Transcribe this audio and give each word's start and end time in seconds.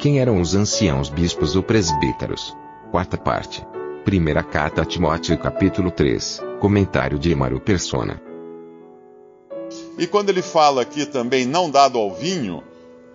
Quem 0.00 0.18
eram 0.18 0.40
os 0.40 0.54
anciãos 0.54 1.10
bispos 1.10 1.54
ou 1.54 1.62
presbíteros? 1.62 2.56
Quarta 2.90 3.18
parte. 3.18 3.62
Primeira 4.02 4.42
carta 4.42 4.80
a 4.80 4.84
Timóteo 4.86 5.36
capítulo 5.36 5.90
3. 5.90 6.40
Comentário 6.58 7.18
de 7.18 7.30
Emaro 7.30 7.60
Persona. 7.60 8.18
E 9.98 10.06
quando 10.06 10.30
ele 10.30 10.40
fala 10.40 10.80
aqui 10.80 11.04
também 11.04 11.44
não 11.44 11.70
dado 11.70 11.98
ao 11.98 12.14
vinho, 12.14 12.62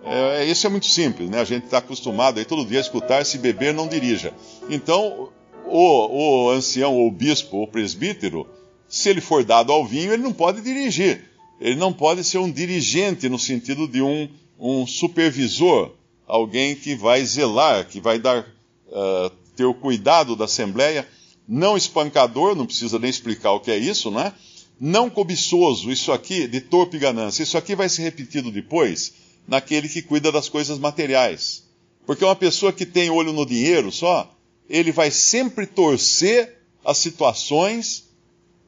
é, 0.04 0.44
isso 0.44 0.64
é 0.64 0.70
muito 0.70 0.86
simples, 0.86 1.28
né? 1.28 1.40
A 1.40 1.44
gente 1.44 1.64
está 1.64 1.78
acostumado 1.78 2.38
aí 2.38 2.44
todo 2.44 2.64
dia 2.64 2.78
a 2.78 2.82
escutar 2.82 3.26
se 3.26 3.36
beber 3.36 3.74
não 3.74 3.88
dirija. 3.88 4.32
Então, 4.70 5.30
o, 5.66 6.46
o 6.46 6.50
ancião, 6.50 6.94
ou 6.94 7.10
bispo, 7.10 7.56
ou 7.56 7.66
presbítero, 7.66 8.46
se 8.88 9.08
ele 9.08 9.20
for 9.20 9.42
dado 9.42 9.72
ao 9.72 9.84
vinho, 9.84 10.12
ele 10.12 10.22
não 10.22 10.32
pode 10.32 10.60
dirigir. 10.60 11.24
Ele 11.60 11.74
não 11.74 11.92
pode 11.92 12.22
ser 12.22 12.38
um 12.38 12.48
dirigente 12.48 13.28
no 13.28 13.40
sentido 13.40 13.88
de 13.88 14.00
um, 14.00 14.28
um 14.56 14.86
supervisor, 14.86 15.95
alguém 16.26 16.74
que 16.74 16.94
vai 16.94 17.24
zelar, 17.24 17.86
que 17.86 18.00
vai 18.00 18.18
dar 18.18 18.46
uh, 18.88 19.30
ter 19.54 19.64
o 19.64 19.74
cuidado 19.74 20.34
da 20.34 20.46
assembleia. 20.46 21.06
Não 21.48 21.76
espancador, 21.76 22.54
não 22.54 22.66
precisa 22.66 22.98
nem 22.98 23.08
explicar 23.08 23.52
o 23.52 23.60
que 23.60 23.70
é 23.70 23.78
isso, 23.78 24.10
né? 24.10 24.32
Não 24.80 25.08
cobiçoso, 25.08 25.90
isso 25.90 26.12
aqui, 26.12 26.46
de 26.46 26.60
torpe 26.60 26.98
ganância. 26.98 27.42
Isso 27.42 27.56
aqui 27.56 27.74
vai 27.74 27.88
ser 27.88 28.02
repetido 28.02 28.50
depois 28.50 29.14
naquele 29.46 29.88
que 29.88 30.02
cuida 30.02 30.32
das 30.32 30.48
coisas 30.48 30.78
materiais. 30.78 31.64
Porque 32.04 32.24
uma 32.24 32.36
pessoa 32.36 32.72
que 32.72 32.84
tem 32.84 33.08
olho 33.10 33.32
no 33.32 33.46
dinheiro 33.46 33.90
só, 33.90 34.30
ele 34.68 34.92
vai 34.92 35.10
sempre 35.10 35.66
torcer 35.66 36.58
as 36.84 36.98
situações 36.98 38.04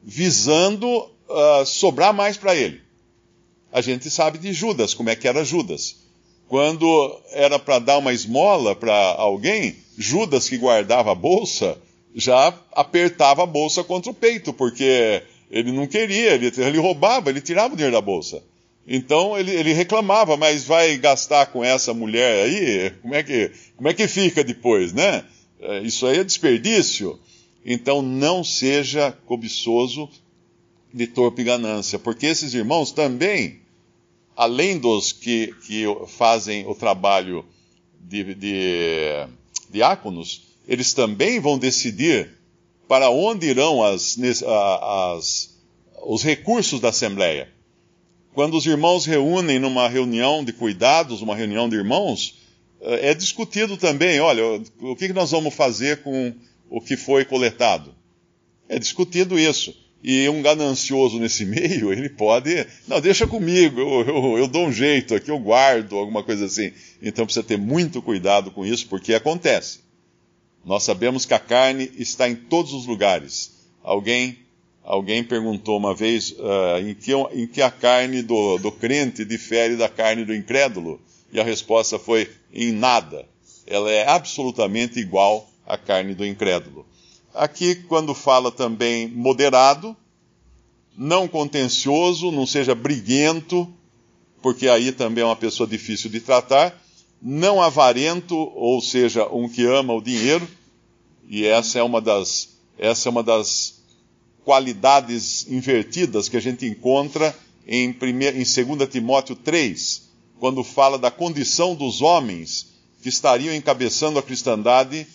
visando 0.01 0.87
uh, 0.87 1.65
sobrar 1.65 2.13
mais 2.13 2.37
para 2.37 2.55
ele. 2.55 2.81
A 3.71 3.81
gente 3.81 4.09
sabe 4.09 4.39
de 4.39 4.51
Judas, 4.51 4.93
como 4.93 5.09
é 5.09 5.15
que 5.15 5.27
era 5.27 5.45
Judas. 5.45 5.97
Quando 6.49 7.21
era 7.31 7.59
para 7.59 7.77
dar 7.77 7.99
uma 7.99 8.11
esmola 8.11 8.75
para 8.75 8.95
alguém, 9.17 9.75
Judas, 9.95 10.49
que 10.49 10.57
guardava 10.57 11.11
a 11.11 11.15
bolsa, 11.15 11.77
já 12.15 12.51
apertava 12.71 13.43
a 13.43 13.45
bolsa 13.45 13.83
contra 13.83 14.09
o 14.09 14.15
peito, 14.15 14.51
porque 14.51 15.21
ele 15.51 15.71
não 15.71 15.85
queria, 15.85 16.33
ele, 16.33 16.51
ele 16.57 16.79
roubava, 16.79 17.29
ele 17.29 17.39
tirava 17.39 17.75
o 17.75 17.77
dinheiro 17.77 17.95
da 17.95 18.01
bolsa. 18.01 18.41
Então 18.87 19.37
ele, 19.37 19.51
ele, 19.51 19.73
reclamava, 19.73 20.35
mas 20.35 20.65
vai 20.65 20.97
gastar 20.97 21.45
com 21.45 21.63
essa 21.63 21.93
mulher 21.93 22.45
aí? 22.45 22.89
Como 22.99 23.13
é 23.13 23.21
que, 23.21 23.51
como 23.77 23.87
é 23.87 23.93
que 23.93 24.07
fica 24.07 24.43
depois, 24.43 24.91
né? 24.91 25.23
É, 25.61 25.81
isso 25.81 26.07
aí 26.07 26.17
é 26.17 26.23
desperdício. 26.23 27.19
Então 27.63 28.01
não 28.01 28.43
seja 28.43 29.15
cobiçoso 29.27 30.09
de 30.91 31.05
torpe 31.05 31.43
ganância, 31.43 31.99
porque 31.99 32.25
esses 32.25 32.55
irmãos 32.55 32.91
também, 32.91 33.59
além 34.39 34.77
dos 34.77 35.11
que, 35.11 35.53
que 35.67 35.83
fazem 36.07 36.65
o 36.65 36.73
trabalho 36.73 37.43
de, 37.99 38.33
de 38.35 39.27
diáconos, 39.69 40.43
eles 40.65 40.93
também 40.93 41.41
vão 41.41 41.57
decidir 41.57 42.29
para 42.87 43.09
onde 43.09 43.47
irão 43.47 43.83
as, 43.83 44.17
as, 44.87 45.59
os 46.03 46.23
recursos 46.23 46.79
da 46.79 46.87
Assembleia. 46.87 47.49
Quando 48.33 48.55
os 48.55 48.65
irmãos 48.65 49.05
reúnem 49.05 49.59
numa 49.59 49.89
reunião 49.89 50.41
de 50.41 50.53
cuidados, 50.53 51.21
uma 51.21 51.35
reunião 51.35 51.67
de 51.67 51.75
irmãos, 51.75 52.37
é 52.79 53.13
discutido 53.13 53.75
também, 53.75 54.21
olha, 54.21 54.63
o 54.79 54.95
que 54.95 55.11
nós 55.11 55.31
vamos 55.31 55.53
fazer 55.53 56.01
com 56.01 56.33
o 56.69 56.79
que 56.79 56.95
foi 56.95 57.25
coletado? 57.25 57.93
É 58.69 58.79
discutido 58.79 59.37
isso. 59.37 59.75
E 60.01 60.29
um 60.29 60.41
ganancioso 60.41 61.19
nesse 61.19 61.45
meio, 61.45 61.91
ele 61.93 62.09
pode, 62.09 62.65
não, 62.87 63.01
deixa 63.01 63.27
comigo, 63.27 63.79
eu, 63.79 64.01
eu, 64.07 64.37
eu 64.39 64.47
dou 64.47 64.67
um 64.67 64.71
jeito 64.71 65.13
aqui, 65.13 65.29
eu 65.29 65.39
guardo, 65.39 65.97
alguma 65.97 66.23
coisa 66.23 66.45
assim. 66.45 66.71
Então 67.01 67.25
precisa 67.25 67.45
ter 67.45 67.57
muito 67.57 68.01
cuidado 68.01 68.51
com 68.51 68.65
isso, 68.65 68.87
porque 68.87 69.13
acontece. 69.13 69.79
Nós 70.65 70.83
sabemos 70.83 71.25
que 71.25 71.33
a 71.33 71.39
carne 71.39 71.91
está 71.97 72.29
em 72.29 72.35
todos 72.35 72.73
os 72.73 72.85
lugares. 72.85 73.51
Alguém, 73.83 74.37
alguém 74.83 75.23
perguntou 75.23 75.77
uma 75.77 75.95
vez 75.95 76.31
uh, 76.31 76.79
em, 76.81 76.93
que, 76.93 77.13
em 77.33 77.47
que 77.47 77.61
a 77.61 77.71
carne 77.71 78.21
do, 78.21 78.57
do 78.57 78.71
crente 78.71 79.25
difere 79.25 79.75
da 79.75 79.89
carne 79.89 80.25
do 80.25 80.35
incrédulo. 80.35 81.01
E 81.31 81.39
a 81.39 81.43
resposta 81.43 81.97
foi: 81.97 82.29
em 82.53 82.71
nada. 82.71 83.25
Ela 83.65 83.91
é 83.91 84.07
absolutamente 84.07 84.99
igual 84.99 85.49
à 85.65 85.77
carne 85.77 86.13
do 86.13 86.25
incrédulo. 86.25 86.85
Aqui, 87.33 87.75
quando 87.75 88.13
fala 88.13 88.51
também 88.51 89.07
moderado, 89.07 89.95
não 90.97 91.27
contencioso, 91.27 92.31
não 92.31 92.45
seja 92.45 92.73
briguento, 92.73 93.71
porque 94.41 94.67
aí 94.67 94.91
também 94.91 95.23
é 95.23 95.27
uma 95.27 95.35
pessoa 95.35 95.67
difícil 95.67 96.09
de 96.09 96.19
tratar, 96.19 96.75
não 97.21 97.61
avarento, 97.61 98.35
ou 98.35 98.81
seja, 98.81 99.27
um 99.27 99.47
que 99.47 99.65
ama 99.65 99.93
o 99.93 100.01
dinheiro, 100.01 100.47
e 101.27 101.45
essa 101.45 101.79
é 101.79 101.83
uma 101.83 102.01
das, 102.01 102.57
essa 102.77 103.07
é 103.07 103.11
uma 103.11 103.23
das 103.23 103.79
qualidades 104.43 105.47
invertidas 105.47 106.27
que 106.27 106.37
a 106.37 106.41
gente 106.41 106.65
encontra 106.65 107.35
em, 107.67 107.93
primeir, 107.93 108.35
em 108.35 108.43
2 108.43 108.89
Timóteo 108.89 109.35
3, 109.35 110.09
quando 110.39 110.63
fala 110.63 110.97
da 110.97 111.11
condição 111.11 111.75
dos 111.75 112.01
homens 112.01 112.67
que 113.01 113.09
estariam 113.09 113.53
encabeçando 113.53 114.17
a 114.17 114.23
cristandade 114.23 115.05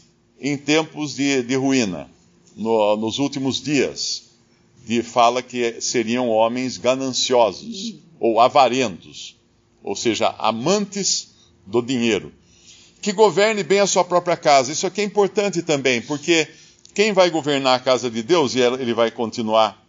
em 0.45 0.59
tempos 0.59 1.15
de, 1.15 1.43
de 1.43 1.55
ruína, 1.55 2.11
no, 2.55 2.97
nos 2.99 3.19
últimos 3.19 3.63
dias. 3.63 4.25
E 4.87 5.03
fala 5.03 5.43
que 5.43 5.81
seriam 5.81 6.29
homens 6.29 6.77
gananciosos 6.77 7.95
ou 8.21 8.39
avarentos, 8.39 9.37
ou 9.83 9.97
seja, 9.97 10.29
amantes 10.39 11.35
do 11.67 11.81
dinheiro. 11.81 12.31
Que 13.01 13.11
governe 13.11 13.63
bem 13.63 13.81
a 13.81 13.87
sua 13.87 14.05
própria 14.05 14.37
casa. 14.37 14.71
Isso 14.71 14.87
aqui 14.87 15.01
é 15.01 15.05
importante 15.05 15.63
também, 15.63 16.03
porque 16.03 16.47
quem 16.93 17.15
vai 17.15 17.31
governar 17.31 17.77
a 17.77 17.83
casa 17.83 18.11
de 18.11 18.23
Deus, 18.23 18.55
e 18.55 18.61
ele 18.61 18.93
vai 18.93 19.11
continuar 19.11 19.83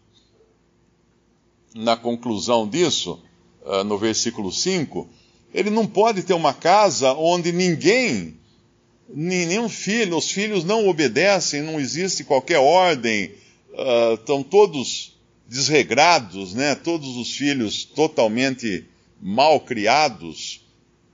na 1.75 1.97
conclusão 1.97 2.65
disso, 2.65 3.21
uh, 3.65 3.83
no 3.83 3.97
versículo 3.97 4.53
5, 4.53 5.05
ele 5.53 5.69
não 5.69 5.85
pode 5.85 6.23
ter 6.23 6.33
uma 6.33 6.53
casa 6.53 7.13
onde 7.13 7.51
ninguém, 7.51 8.37
nenhum 9.09 9.69
filho, 9.69 10.17
os 10.17 10.31
filhos 10.31 10.63
não 10.63 10.87
obedecem, 10.87 11.61
não 11.61 11.79
existe 11.79 12.23
qualquer 12.23 12.59
ordem, 12.59 13.31
uh, 13.73 14.15
estão 14.15 14.43
todos 14.43 15.15
desregrados, 15.47 16.53
né? 16.53 16.75
Todos 16.75 17.15
os 17.17 17.35
filhos 17.35 17.83
totalmente 17.85 18.85
mal 19.21 19.59
criados. 19.59 20.61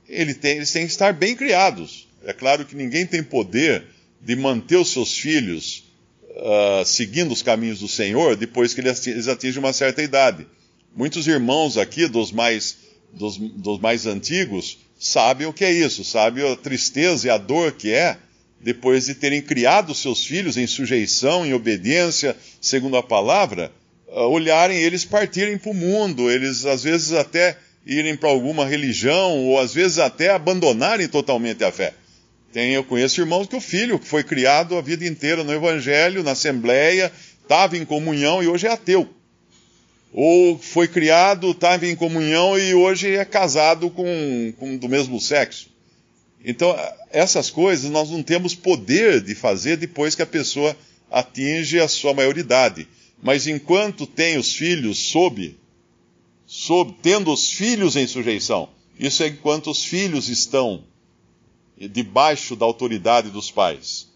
Ele 0.08 0.34
tem, 0.34 0.56
eles 0.56 0.72
têm 0.72 0.86
que 0.86 0.92
estar 0.92 1.12
bem 1.12 1.36
criados. 1.36 2.08
É 2.24 2.32
claro 2.32 2.64
que 2.64 2.76
ninguém 2.76 3.06
tem 3.06 3.22
poder 3.22 3.84
de 4.20 4.36
manter 4.36 4.76
os 4.76 4.90
seus 4.90 5.16
filhos 5.16 5.84
uh, 6.30 6.84
seguindo 6.84 7.32
os 7.32 7.42
caminhos 7.42 7.80
do 7.80 7.88
Senhor 7.88 8.36
depois 8.36 8.72
que 8.72 8.80
eles 8.80 9.28
atingem 9.28 9.58
uma 9.58 9.72
certa 9.72 10.02
idade. 10.02 10.46
Muitos 10.94 11.26
irmãos 11.26 11.76
aqui, 11.76 12.06
dos 12.06 12.32
mais 12.32 12.76
dos, 13.12 13.36
dos 13.36 13.78
mais 13.78 14.06
antigos 14.06 14.78
sabem 15.02 15.48
o 15.48 15.52
que 15.52 15.64
é 15.64 15.72
isso, 15.72 16.04
sabem 16.04 16.48
a 16.48 16.54
tristeza 16.54 17.26
e 17.26 17.30
a 17.30 17.36
dor 17.36 17.72
que 17.72 17.92
é 17.92 18.16
depois 18.60 19.06
de 19.06 19.16
terem 19.16 19.42
criado 19.42 19.92
seus 19.92 20.24
filhos 20.24 20.56
em 20.56 20.64
sujeição, 20.68 21.44
em 21.44 21.52
obediência, 21.52 22.36
segundo 22.60 22.96
a 22.96 23.02
palavra, 23.02 23.72
ah, 24.12 24.28
olharem 24.28 24.78
eles 24.78 25.04
partirem 25.04 25.58
para 25.58 25.72
o 25.72 25.74
mundo, 25.74 26.30
eles 26.30 26.64
às 26.64 26.84
vezes 26.84 27.12
até 27.12 27.58
irem 27.84 28.16
para 28.16 28.28
alguma 28.28 28.64
religião, 28.64 29.44
ou 29.44 29.58
às 29.58 29.74
vezes 29.74 29.98
até 29.98 30.30
abandonarem 30.30 31.08
totalmente 31.08 31.64
a 31.64 31.72
fé. 31.72 31.94
Tem, 32.52 32.72
eu 32.72 32.84
conheço 32.84 33.20
irmãos 33.20 33.48
que 33.48 33.56
o 33.56 33.60
filho 33.60 33.98
que 33.98 34.06
foi 34.06 34.22
criado 34.22 34.76
a 34.76 34.80
vida 34.80 35.04
inteira 35.04 35.42
no 35.42 35.52
Evangelho, 35.52 36.22
na 36.22 36.30
Assembleia, 36.30 37.10
estava 37.42 37.76
em 37.76 37.84
comunhão 37.84 38.40
e 38.40 38.46
hoje 38.46 38.68
é 38.68 38.70
ateu 38.70 39.12
ou 40.12 40.58
foi 40.58 40.86
criado, 40.86 41.50
estava 41.52 41.86
em 41.86 41.96
comunhão 41.96 42.58
e 42.58 42.74
hoje 42.74 43.14
é 43.14 43.24
casado 43.24 43.88
com, 43.88 44.52
com 44.58 44.76
do 44.76 44.88
mesmo 44.88 45.18
sexo. 45.20 45.70
Então, 46.44 46.76
essas 47.10 47.50
coisas 47.50 47.90
nós 47.90 48.10
não 48.10 48.22
temos 48.22 48.54
poder 48.54 49.22
de 49.22 49.34
fazer 49.34 49.76
depois 49.76 50.14
que 50.14 50.22
a 50.22 50.26
pessoa 50.26 50.76
atinge 51.10 51.80
a 51.80 51.88
sua 51.88 52.12
maioridade. 52.12 52.86
Mas 53.22 53.46
enquanto 53.46 54.06
tem 54.06 54.36
os 54.36 54.54
filhos 54.54 54.98
sob, 54.98 55.56
sob, 56.44 56.94
tendo 57.00 57.32
os 57.32 57.50
filhos 57.50 57.96
em 57.96 58.06
sujeição. 58.06 58.68
Isso 58.98 59.22
é 59.22 59.28
enquanto 59.28 59.70
os 59.70 59.84
filhos 59.84 60.28
estão 60.28 60.84
debaixo 61.78 62.54
da 62.54 62.66
autoridade 62.66 63.30
dos 63.30 63.50
pais. 63.50 64.08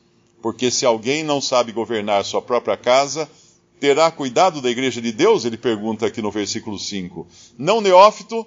Porque 0.42 0.70
se 0.70 0.84
alguém 0.84 1.22
não 1.22 1.40
sabe 1.40 1.72
governar 1.72 2.24
sua 2.24 2.42
própria 2.42 2.76
casa, 2.76 3.28
terá 3.80 4.10
cuidado 4.10 4.60
da 4.60 4.70
igreja 4.70 5.00
de 5.00 5.12
Deus? 5.12 5.44
Ele 5.44 5.56
pergunta 5.56 6.06
aqui 6.06 6.22
no 6.22 6.30
versículo 6.30 6.78
5. 6.78 7.26
Não 7.58 7.80
neófito, 7.80 8.46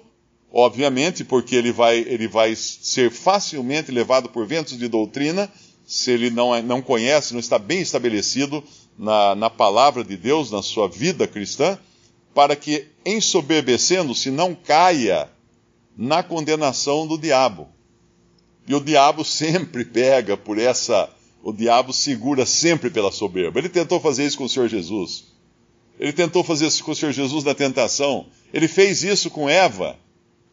obviamente, 0.52 1.24
porque 1.24 1.54
ele 1.54 1.72
vai, 1.72 1.98
ele 1.98 2.28
vai 2.28 2.54
ser 2.56 3.10
facilmente 3.10 3.92
levado 3.92 4.28
por 4.28 4.46
ventos 4.46 4.76
de 4.76 4.88
doutrina, 4.88 5.50
se 5.86 6.10
ele 6.10 6.30
não, 6.30 6.54
é, 6.54 6.62
não 6.62 6.80
conhece, 6.80 7.32
não 7.32 7.40
está 7.40 7.58
bem 7.58 7.80
estabelecido 7.80 8.62
na, 8.96 9.34
na 9.34 9.50
palavra 9.50 10.04
de 10.04 10.16
Deus, 10.16 10.50
na 10.50 10.62
sua 10.62 10.88
vida 10.88 11.26
cristã, 11.26 11.78
para 12.34 12.54
que, 12.54 12.86
ensoberbecendo-se, 13.04 14.30
não 14.30 14.54
caia 14.54 15.28
na 15.96 16.22
condenação 16.22 17.06
do 17.06 17.18
diabo. 17.18 17.68
E 18.66 18.74
o 18.74 18.80
diabo 18.80 19.24
sempre 19.26 19.84
pega 19.84 20.36
por 20.36 20.58
essa. 20.58 21.08
O 21.42 21.52
diabo 21.52 21.92
segura 21.92 22.44
sempre 22.44 22.90
pela 22.90 23.10
soberba. 23.10 23.58
Ele 23.58 23.68
tentou 23.68 23.98
fazer 23.98 24.26
isso 24.26 24.36
com 24.36 24.44
o 24.44 24.48
Senhor 24.48 24.68
Jesus. 24.68 25.24
Ele 25.98 26.12
tentou 26.12 26.44
fazer 26.44 26.66
isso 26.66 26.84
com 26.84 26.92
o 26.92 26.96
Senhor 26.96 27.12
Jesus 27.12 27.44
na 27.44 27.54
tentação. 27.54 28.26
Ele 28.52 28.68
fez 28.68 29.02
isso 29.02 29.30
com 29.30 29.48
Eva, 29.48 29.96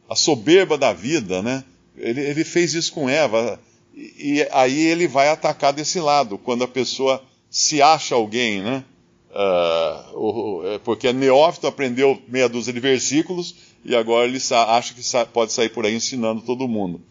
a 0.10 0.16
soberba 0.16 0.78
da 0.78 0.94
vida, 0.94 1.42
né? 1.42 1.64
Ele, 1.98 2.22
ele 2.22 2.44
fez 2.44 2.74
isso 2.74 2.94
com 2.94 3.10
Eva. 3.10 3.60
E, 3.94 4.14
e 4.18 4.48
aí 4.52 4.80
ele 4.80 5.08
vai 5.08 5.30
atacar 5.30 5.74
desse 5.74 6.00
lado, 6.00 6.38
quando 6.38 6.64
a 6.64 6.68
pessoa 6.68 7.24
se 7.50 7.82
acha 7.82 8.16
alguém, 8.16 8.62
né? 8.62 8.84
Uh, 9.30 10.80
porque 10.84 11.14
neófito 11.14 11.68
aprendeu 11.68 12.20
meia 12.28 12.50
dúzia 12.50 12.74
de 12.74 12.80
versículos 12.80 13.56
e 13.86 13.96
agora 13.96 14.28
ele 14.28 14.40
acha 14.68 14.94
que 14.94 15.02
pode 15.32 15.54
sair 15.54 15.70
por 15.70 15.86
aí 15.86 15.96
ensinando 15.96 16.42
todo 16.42 16.68
mundo. 16.68 17.02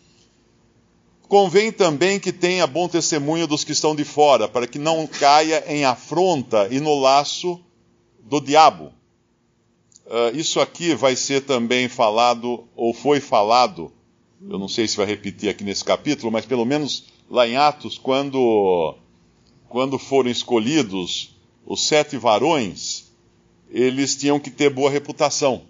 Convém 1.29 1.73
também 1.73 2.21
que 2.21 2.33
tenha 2.33 2.67
bom 2.67 2.89
testemunho 2.89 3.47
dos 3.47 3.65
que 3.65 3.73
estão 3.73 3.97
de 3.97 4.05
fora, 4.05 4.49
para 4.49 4.67
que 4.67 4.79
não 4.79 5.07
caia 5.07 5.65
em 5.67 5.85
afronta 5.85 6.69
e 6.71 6.79
no 6.79 6.99
laço 7.01 7.61
do 8.21 8.41
diabo. 8.41 8.93
Uh, 10.07 10.37
isso 10.37 10.61
aqui 10.61 10.95
vai 10.95 11.17
ser 11.17 11.43
também 11.43 11.89
falado, 11.89 12.65
ou 12.77 12.95
foi 12.95 13.19
falado, 13.19 13.91
eu 14.49 14.57
não 14.57 14.69
sei 14.69 14.87
se 14.87 14.97
vai 14.97 15.07
repetir 15.07 15.49
aqui 15.49 15.65
nesse 15.65 15.85
capítulo, 15.85 16.31
mas 16.31 16.47
pelo 16.47 16.65
menos 16.65 17.07
lá 17.29 17.47
em 17.49 17.57
Atos, 17.57 17.99
quando, 17.99 18.95
quando 19.69 19.99
foram 19.99 20.31
escolhidos 20.31 21.35
os 21.67 21.85
sete 21.89 22.17
varões, 22.17 23.11
eles 23.69 24.15
tinham 24.15 24.39
que 24.39 24.51
ter 24.51 24.71
boa 24.71 24.89
reputação 24.89 25.63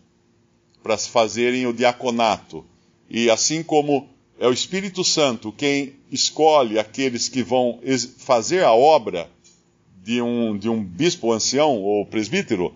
para 0.83 0.99
fazerem 0.99 1.67
o 1.67 1.73
diaconato. 1.73 2.63
E 3.09 3.31
assim 3.31 3.63
como 3.63 4.09
é 4.39 4.47
o 4.47 4.53
Espírito 4.53 5.03
Santo 5.03 5.53
quem 5.53 5.95
escolhe 6.11 6.79
aqueles 6.79 7.29
que 7.29 7.43
vão 7.43 7.81
fazer 8.19 8.65
a 8.65 8.73
obra 8.73 9.31
de 10.03 10.23
um, 10.23 10.57
de 10.57 10.69
um 10.69 10.83
bispo 10.83 11.33
ancião 11.33 11.83
ou 11.83 12.07
presbítero, 12.07 12.73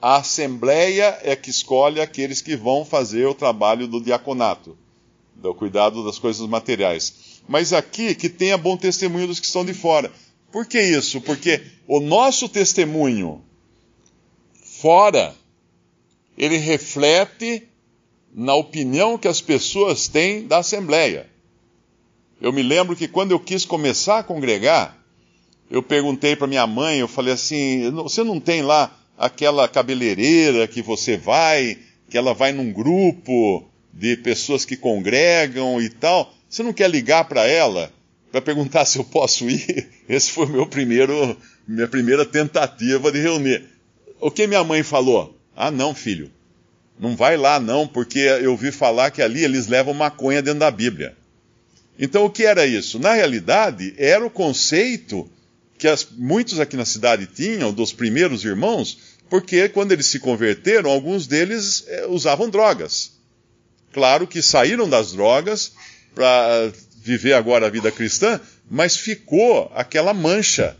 a 0.00 0.16
Assembleia 0.16 1.18
é 1.22 1.34
que 1.34 1.50
escolhe 1.50 2.00
aqueles 2.00 2.40
que 2.40 2.56
vão 2.56 2.84
fazer 2.84 3.26
o 3.26 3.34
trabalho 3.34 3.88
do 3.88 4.00
diaconato, 4.00 4.78
do 5.34 5.52
cuidado 5.54 6.04
das 6.04 6.18
coisas 6.18 6.46
materiais. 6.46 7.42
Mas 7.48 7.72
aqui 7.72 8.14
que 8.14 8.28
tenha 8.28 8.56
bom 8.56 8.76
testemunho 8.76 9.26
dos 9.26 9.40
que 9.40 9.46
estão 9.46 9.64
de 9.64 9.74
fora. 9.74 10.12
Por 10.52 10.66
que 10.66 10.80
isso? 10.80 11.20
Porque 11.20 11.62
o 11.86 11.98
nosso 11.98 12.48
testemunho 12.48 13.42
fora 14.62 15.34
ele 16.36 16.56
reflete 16.56 17.67
na 18.34 18.54
opinião 18.54 19.18
que 19.18 19.28
as 19.28 19.40
pessoas 19.40 20.08
têm 20.08 20.46
da 20.46 20.58
Assembleia. 20.58 21.26
Eu 22.40 22.52
me 22.52 22.62
lembro 22.62 22.94
que 22.94 23.08
quando 23.08 23.32
eu 23.32 23.40
quis 23.40 23.64
começar 23.64 24.18
a 24.18 24.22
congregar, 24.22 24.96
eu 25.70 25.82
perguntei 25.82 26.36
para 26.36 26.46
minha 26.46 26.66
mãe, 26.66 26.98
eu 26.98 27.08
falei 27.08 27.34
assim: 27.34 27.90
você 27.90 28.22
não 28.22 28.38
tem 28.38 28.62
lá 28.62 28.96
aquela 29.16 29.68
cabeleireira 29.68 30.68
que 30.68 30.80
você 30.80 31.16
vai, 31.16 31.78
que 32.08 32.16
ela 32.16 32.32
vai 32.32 32.52
num 32.52 32.72
grupo 32.72 33.68
de 33.92 34.16
pessoas 34.16 34.64
que 34.64 34.76
congregam 34.76 35.80
e 35.80 35.88
tal? 35.88 36.32
Você 36.48 36.62
não 36.62 36.72
quer 36.72 36.88
ligar 36.88 37.24
para 37.24 37.46
ela 37.46 37.92
para 38.30 38.40
perguntar 38.40 38.84
se 38.84 38.98
eu 38.98 39.04
posso 39.04 39.48
ir? 39.50 39.88
Esse 40.08 40.30
foi 40.30 40.46
meu 40.46 40.66
primeiro, 40.66 41.36
minha 41.66 41.88
primeira 41.88 42.24
tentativa 42.24 43.10
de 43.10 43.20
reunir. 43.20 43.64
O 44.20 44.30
que 44.30 44.46
minha 44.46 44.64
mãe 44.64 44.82
falou? 44.82 45.36
Ah, 45.54 45.70
não, 45.70 45.94
filho. 45.94 46.30
Não 46.98 47.14
vai 47.14 47.36
lá, 47.36 47.60
não, 47.60 47.86
porque 47.86 48.18
eu 48.18 48.50
ouvi 48.50 48.72
falar 48.72 49.10
que 49.10 49.22
ali 49.22 49.44
eles 49.44 49.68
levam 49.68 49.94
maconha 49.94 50.42
dentro 50.42 50.60
da 50.60 50.70
Bíblia. 50.70 51.16
Então, 51.98 52.24
o 52.24 52.30
que 52.30 52.44
era 52.44 52.66
isso? 52.66 52.98
Na 52.98 53.12
realidade, 53.12 53.94
era 53.96 54.24
o 54.24 54.30
conceito 54.30 55.30
que 55.76 55.86
as, 55.86 56.06
muitos 56.16 56.58
aqui 56.58 56.76
na 56.76 56.84
cidade 56.84 57.26
tinham, 57.26 57.72
dos 57.72 57.92
primeiros 57.92 58.44
irmãos, 58.44 58.98
porque 59.30 59.68
quando 59.68 59.92
eles 59.92 60.06
se 60.06 60.18
converteram, 60.18 60.90
alguns 60.90 61.26
deles 61.26 61.84
é, 61.86 62.06
usavam 62.06 62.50
drogas. 62.50 63.12
Claro 63.92 64.26
que 64.26 64.42
saíram 64.42 64.88
das 64.88 65.12
drogas 65.12 65.72
para 66.14 66.72
viver 67.00 67.32
agora 67.34 67.66
a 67.66 67.70
vida 67.70 67.92
cristã, 67.92 68.40
mas 68.68 68.96
ficou 68.96 69.70
aquela 69.74 70.12
mancha, 70.12 70.76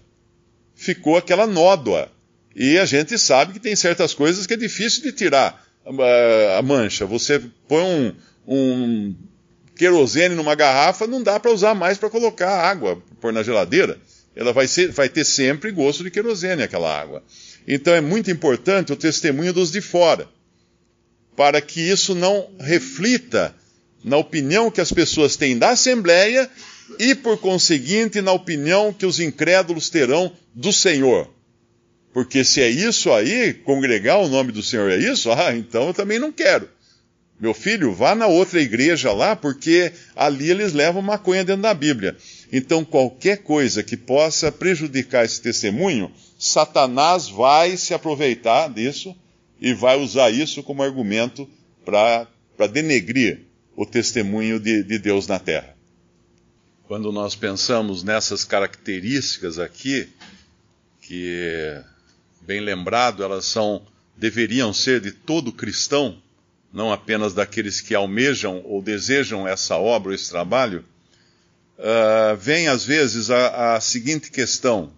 ficou 0.74 1.16
aquela 1.16 1.46
nódoa. 1.46 2.10
E 2.54 2.76
a 2.76 2.84
gente 2.84 3.16
sabe 3.18 3.52
que 3.52 3.60
tem 3.60 3.76
certas 3.76 4.12
coisas 4.12 4.46
que 4.46 4.54
é 4.54 4.56
difícil 4.56 5.02
de 5.02 5.12
tirar 5.12 5.67
a, 6.58 6.62
mancha. 6.62 7.06
Você 7.06 7.40
põe 7.67 7.82
um, 7.82 8.14
um 8.46 9.14
querosene 9.76 10.35
numa 10.35 10.55
garrafa, 10.55 11.06
não 11.06 11.23
dá 11.23 11.38
para 11.38 11.52
usar 11.52 11.75
mais 11.75 11.96
para 11.96 12.11
colocar 12.11 12.50
água, 12.50 13.02
pôr 13.20 13.32
na 13.32 13.43
geladeira. 13.43 13.99
Ela 14.35 14.52
vai, 14.52 14.69
ser, 14.69 14.93
vai 14.93 15.08
ter 15.08 15.25
sempre 15.25 15.70
gosto 15.70 16.05
de 16.05 16.11
querosene, 16.11 16.62
aquela 16.62 16.94
água. 16.96 17.23
Então 17.67 17.94
é 17.94 18.00
muito 18.00 18.31
importante 18.31 18.93
o 18.93 18.96
testemunho 18.96 19.52
dos 19.52 19.70
de 19.70 19.81
fora, 19.81 20.29
para 21.37 21.61
que 21.61 21.81
isso 21.81 22.14
não 22.14 22.49
reflita 22.58 23.55
na 24.05 24.17
opinião 24.17 24.70
que 24.70 24.81
as 24.81 24.93
pessoas 24.93 25.37
têm 25.37 25.58
da 25.58 25.70
Assembleia 25.70 26.49
e, 26.99 27.14
por 27.14 27.38
conseguinte, 27.38 28.20
na 28.20 28.32
opinião 28.32 28.93
que 28.93 29.05
os 29.05 29.20
incrédulos 29.20 29.90
terão 29.90 30.32
do 30.55 30.73
Senhor. 30.73 31.29
Porque 32.18 32.42
se 32.42 32.60
é 32.60 32.68
isso 32.68 33.12
aí, 33.12 33.54
congregar 33.54 34.18
o 34.18 34.26
nome 34.26 34.50
do 34.50 34.60
Senhor 34.60 34.90
é 34.90 34.96
isso, 34.96 35.30
ah, 35.30 35.54
então 35.54 35.86
eu 35.86 35.94
também 35.94 36.18
não 36.18 36.32
quero. 36.32 36.68
Meu 37.38 37.54
filho, 37.54 37.94
vá 37.94 38.12
na 38.12 38.26
outra 38.26 38.60
igreja 38.60 39.12
lá, 39.12 39.37
porque 39.37 39.92
ali 40.16 40.50
eles 40.50 40.72
levam 40.72 41.00
maconha 41.00 41.44
dentro 41.44 41.62
da 41.62 41.72
Bíblia. 41.72 42.16
Então, 42.52 42.84
qualquer 42.84 43.44
coisa 43.44 43.84
que 43.84 43.96
possa 43.96 44.50
prejudicar 44.50 45.25
esse 45.25 45.40
testemunho, 45.40 46.10
Satanás 46.37 47.28
vai 47.28 47.76
se 47.76 47.94
aproveitar 47.94 48.68
disso 48.68 49.14
e 49.60 49.72
vai 49.72 49.96
usar 49.96 50.28
isso 50.28 50.60
como 50.64 50.82
argumento 50.82 51.48
para 51.84 52.26
denegrir 52.72 53.42
o 53.76 53.87
testemunho 53.87 54.58
de, 54.58 54.82
de 54.82 54.98
Deus 54.98 55.28
na 55.28 55.38
terra. 55.38 55.76
Quando 56.88 57.12
nós 57.12 57.37
pensamos 57.37 58.02
nessas 58.02 58.42
características 58.42 59.60
aqui, 59.60 60.08
que 61.00 61.80
bem 62.40 62.61
lembrado, 62.61 63.23
elas 63.23 63.45
são 63.45 63.83
deveriam 64.18 64.73
ser 64.75 65.00
de 65.00 65.12
todo 65.12 65.52
cristão, 65.52 66.21
não 66.73 66.92
apenas 66.92 67.33
daqueles 67.33 67.80
que 67.80 67.95
almejam 67.95 68.62
ou 68.64 68.83
desejam 68.83 69.47
essa 69.47 69.76
obra 69.76 70.14
esse 70.14 70.28
trabalho, 70.28 70.85
uh, 71.78 72.37
vem 72.37 72.68
às 72.68 72.85
vezes 72.85 73.30
a, 73.30 73.76
a 73.76 73.80
seguinte 73.80 74.30
questão: 74.30 74.92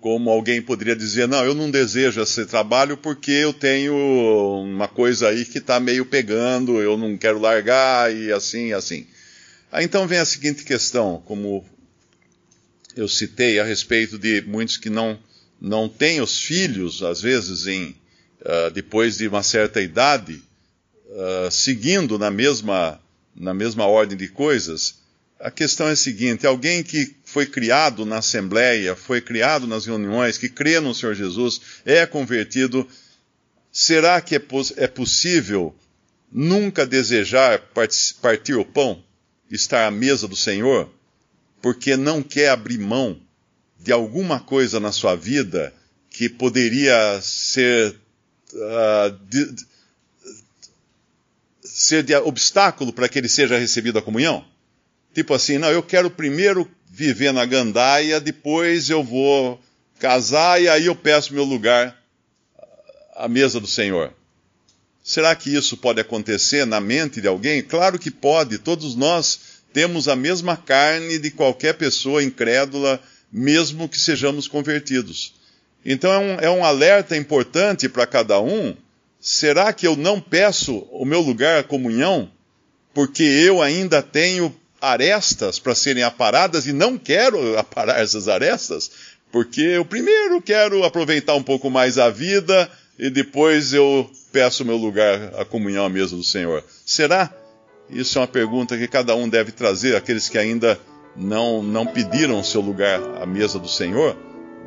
como 0.00 0.28
alguém 0.28 0.60
poderia 0.60 0.94
dizer, 0.94 1.26
não, 1.26 1.44
eu 1.44 1.54
não 1.54 1.70
desejo 1.70 2.20
esse 2.20 2.44
trabalho 2.44 2.96
porque 2.96 3.32
eu 3.32 3.54
tenho 3.54 3.94
uma 4.62 4.86
coisa 4.86 5.28
aí 5.28 5.46
que 5.46 5.58
está 5.58 5.80
meio 5.80 6.04
pegando, 6.04 6.80
eu 6.80 6.98
não 6.98 7.16
quero 7.16 7.38
largar 7.38 8.14
e 8.14 8.30
assim 8.30 8.66
e 8.66 8.72
assim. 8.74 9.06
Aí 9.72 9.84
então 9.84 10.06
vem 10.06 10.18
a 10.18 10.24
seguinte 10.24 10.62
questão, 10.62 11.22
como 11.24 11.64
eu 12.94 13.08
citei 13.08 13.58
a 13.58 13.64
respeito 13.64 14.18
de 14.18 14.42
muitos 14.42 14.76
que 14.76 14.90
não 14.90 15.18
não 15.64 15.88
tem 15.88 16.20
os 16.20 16.38
filhos, 16.38 17.02
às 17.02 17.22
vezes, 17.22 17.66
em, 17.66 17.96
uh, 18.42 18.70
depois 18.70 19.16
de 19.16 19.26
uma 19.26 19.42
certa 19.42 19.80
idade, 19.80 20.42
uh, 21.06 21.50
seguindo 21.50 22.18
na 22.18 22.30
mesma, 22.30 23.00
na 23.34 23.54
mesma 23.54 23.86
ordem 23.86 24.16
de 24.16 24.28
coisas, 24.28 24.96
a 25.40 25.50
questão 25.50 25.88
é 25.88 25.92
a 25.92 25.96
seguinte: 25.96 26.46
alguém 26.46 26.82
que 26.82 27.16
foi 27.24 27.46
criado 27.46 28.04
na 28.04 28.18
Assembleia, 28.18 28.94
foi 28.94 29.22
criado 29.22 29.66
nas 29.66 29.86
reuniões, 29.86 30.36
que 30.36 30.50
crê 30.50 30.78
no 30.80 30.94
Senhor 30.94 31.14
Jesus, 31.14 31.58
é 31.86 32.04
convertido, 32.04 32.86
será 33.72 34.20
que 34.20 34.36
é, 34.36 34.42
é 34.76 34.86
possível 34.86 35.74
nunca 36.30 36.84
desejar 36.84 37.70
partir 38.20 38.54
o 38.54 38.66
pão, 38.66 39.02
estar 39.50 39.86
à 39.86 39.90
mesa 39.90 40.28
do 40.28 40.36
Senhor, 40.36 40.92
porque 41.62 41.96
não 41.96 42.22
quer 42.22 42.50
abrir 42.50 42.78
mão 42.78 43.18
de 43.84 43.92
alguma 43.92 44.40
coisa 44.40 44.80
na 44.80 44.90
sua 44.90 45.14
vida 45.14 45.72
que 46.08 46.26
poderia 46.26 47.20
ser 47.20 47.94
uh, 48.54 49.10
de, 49.28 49.54
ser 51.62 52.02
de 52.02 52.14
obstáculo 52.16 52.94
para 52.94 53.10
que 53.10 53.18
ele 53.18 53.28
seja 53.28 53.58
recebido 53.58 53.98
a 53.98 54.02
comunhão? 54.02 54.42
Tipo 55.14 55.34
assim, 55.34 55.58
não, 55.58 55.70
eu 55.70 55.82
quero 55.82 56.10
primeiro 56.10 56.68
viver 56.88 57.30
na 57.30 57.44
gandaia, 57.44 58.18
depois 58.18 58.88
eu 58.88 59.04
vou 59.04 59.60
casar 59.98 60.62
e 60.62 60.66
aí 60.66 60.86
eu 60.86 60.96
peço 60.96 61.34
meu 61.34 61.44
lugar 61.44 61.94
à 63.14 63.28
mesa 63.28 63.60
do 63.60 63.66
Senhor. 63.66 64.14
Será 65.02 65.36
que 65.36 65.54
isso 65.54 65.76
pode 65.76 66.00
acontecer 66.00 66.64
na 66.64 66.80
mente 66.80 67.20
de 67.20 67.28
alguém? 67.28 67.62
Claro 67.62 67.98
que 67.98 68.10
pode. 68.10 68.56
Todos 68.56 68.94
nós 68.94 69.38
temos 69.74 70.08
a 70.08 70.16
mesma 70.16 70.56
carne 70.56 71.18
de 71.18 71.30
qualquer 71.30 71.74
pessoa 71.74 72.24
incrédula, 72.24 72.98
mesmo 73.34 73.88
que 73.88 73.98
sejamos 73.98 74.46
convertidos. 74.46 75.34
Então 75.84 76.12
é 76.12 76.18
um, 76.18 76.34
é 76.40 76.50
um 76.50 76.64
alerta 76.64 77.16
importante 77.16 77.88
para 77.88 78.06
cada 78.06 78.40
um. 78.40 78.76
Será 79.20 79.72
que 79.72 79.88
eu 79.88 79.96
não 79.96 80.20
peço 80.20 80.86
o 80.92 81.04
meu 81.04 81.20
lugar 81.20 81.58
à 81.58 81.64
comunhão 81.64 82.30
porque 82.94 83.24
eu 83.24 83.60
ainda 83.60 84.00
tenho 84.00 84.54
arestas 84.80 85.58
para 85.58 85.74
serem 85.74 86.04
aparadas 86.04 86.68
e 86.68 86.72
não 86.72 86.96
quero 86.96 87.38
aparar 87.58 88.00
essas 88.00 88.28
arestas? 88.28 88.90
Porque 89.32 89.60
eu 89.60 89.84
primeiro 89.84 90.40
quero 90.40 90.84
aproveitar 90.84 91.34
um 91.34 91.42
pouco 91.42 91.68
mais 91.68 91.98
a 91.98 92.08
vida 92.10 92.70
e 92.96 93.10
depois 93.10 93.72
eu 93.72 94.08
peço 94.30 94.64
meu 94.64 94.76
lugar 94.76 95.34
à 95.40 95.44
comunhão 95.44 95.84
à 95.84 95.88
mesa 95.88 96.14
do 96.14 96.22
Senhor? 96.22 96.62
Será? 96.86 97.34
Isso 97.90 98.16
é 98.16 98.20
uma 98.20 98.28
pergunta 98.28 98.78
que 98.78 98.86
cada 98.86 99.16
um 99.16 99.28
deve 99.28 99.50
trazer, 99.50 99.96
aqueles 99.96 100.28
que 100.28 100.38
ainda 100.38 100.78
não, 101.16 101.62
não 101.62 101.86
pediram 101.86 102.42
seu 102.42 102.60
lugar 102.60 103.00
à 103.20 103.26
mesa 103.26 103.58
do 103.58 103.68
Senhor, 103.68 104.16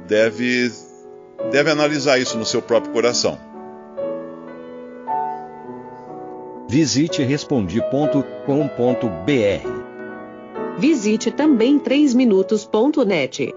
deve, 0.08 0.72
deve 1.52 1.70
analisar 1.70 2.20
isso 2.20 2.38
no 2.38 2.46
seu 2.46 2.62
próprio 2.62 2.94
coração. 2.94 3.38
Visite 6.70 7.24
respondi.com.br. 7.24 9.78
Visite 10.78 11.32
também 11.32 11.80
3minutos.net. 11.80 13.54